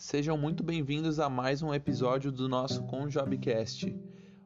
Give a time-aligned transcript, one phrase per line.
[0.00, 3.94] Sejam muito bem-vindos a mais um episódio do nosso Conjobcast.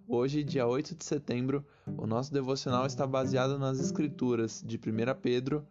[0.04, 1.64] Hoje, dia 8 de setembro,
[1.96, 4.80] o nosso devocional está baseado nas escrituras de 1
[5.22, 5.64] Pedro,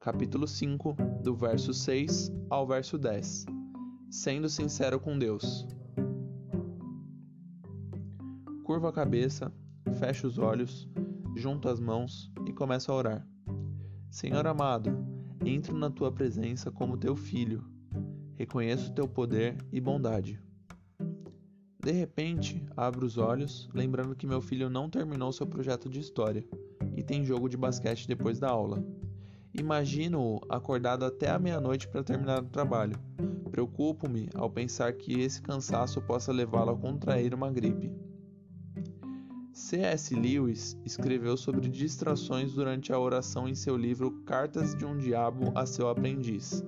[0.00, 3.46] capítulo 5, do verso 6 ao verso 10.
[4.10, 5.64] Sendo sincero com Deus.
[8.64, 9.52] Curva a cabeça,
[10.00, 10.88] fecha os olhos,
[11.36, 13.28] junta as mãos e começa a orar.
[14.10, 14.90] Senhor amado,
[15.46, 17.77] entro na tua presença como teu filho
[18.38, 20.40] reconheço teu poder e bondade.
[21.84, 26.46] De repente, abro os olhos, lembrando que meu filho não terminou seu projeto de história
[26.96, 28.84] e tem jogo de basquete depois da aula.
[29.52, 32.96] Imagino-o acordado até a meia-noite para terminar o trabalho.
[33.50, 37.90] Preocupo-me ao pensar que esse cansaço possa levá-lo a contrair uma gripe.
[39.52, 40.14] C.S.
[40.14, 45.66] Lewis escreveu sobre distrações durante a oração em seu livro Cartas de um Diabo a
[45.66, 46.62] seu Aprendiz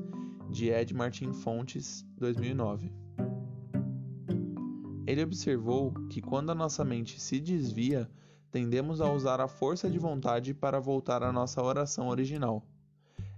[0.51, 2.93] de Ed Martin Fontes, 2009.
[5.07, 8.11] Ele observou que quando a nossa mente se desvia,
[8.51, 12.65] tendemos a usar a força de vontade para voltar à nossa oração original.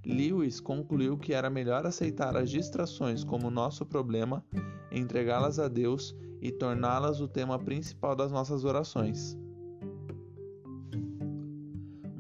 [0.05, 4.45] Lewis concluiu que era melhor aceitar as distrações como nosso problema,
[4.91, 9.39] entregá-las a Deus e torná-las o tema principal das nossas orações.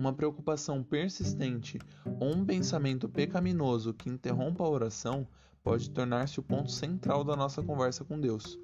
[0.02, 1.78] Uma preocupação persistente
[2.18, 5.24] ou um pensamento pecaminoso que interrompa a oração
[5.62, 8.58] pode tornar-se o ponto central da nossa conversa com Deus.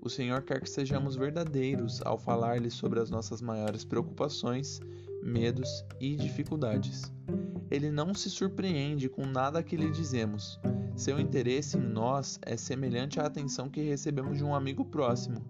[0.00, 4.80] O Senhor quer que sejamos verdadeiros ao falar-lhe sobre as nossas maiores preocupações,
[5.22, 7.12] medos e dificuldades.
[7.70, 10.58] Ele não se surpreende com nada que lhe dizemos.
[10.96, 15.46] Seu interesse em nós é semelhante à atenção que recebemos de um amigo próximo.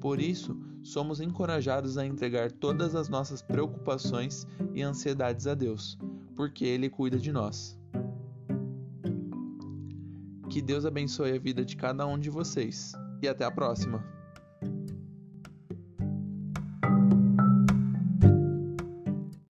[0.00, 5.98] Por isso, somos encorajados a entregar todas as nossas preocupações e ansiedades a Deus,
[6.34, 7.78] porque Ele cuida de nós.
[10.48, 14.19] Que Deus abençoe a vida de cada um de vocês e até a próxima!